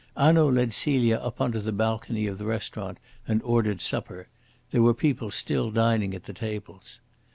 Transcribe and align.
Hanaud 0.17 0.49
led 0.53 0.73
Celia 0.73 1.17
up 1.17 1.39
on 1.39 1.51
to 1.51 1.59
the 1.59 1.71
balcony 1.71 2.25
of 2.25 2.39
the 2.39 2.45
restaurant 2.47 2.97
and 3.27 3.39
ordered 3.43 3.81
supper. 3.81 4.29
There 4.71 4.81
were 4.81 4.95
people 4.95 5.29
still 5.29 5.69
dining 5.69 6.15
at 6.15 6.23
the 6.23 6.33
tables. 6.33 6.99